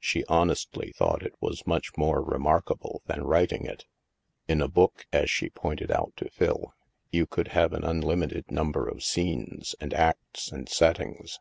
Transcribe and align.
She 0.00 0.24
honestly 0.24 0.90
thought 0.96 1.22
it 1.22 1.36
was 1.40 1.64
much 1.64 1.96
more 1.96 2.20
remarkable 2.20 3.00
than 3.06 3.22
writing 3.22 3.64
it. 3.64 3.84
In 4.48 4.60
a 4.60 4.66
book, 4.66 5.06
as 5.12 5.30
she 5.30 5.50
pointed 5.50 5.92
out 5.92 6.12
to 6.16 6.28
Phil, 6.30 6.74
you 7.12 7.26
could 7.26 7.46
have 7.54 7.72
an 7.72 7.84
unlim 7.84 8.26
ited 8.28 8.50
number 8.50 8.88
of 8.88 9.04
scenes, 9.04 9.76
and 9.80 9.94
acts, 9.94 10.50
and 10.50 10.68
settings. 10.68 11.38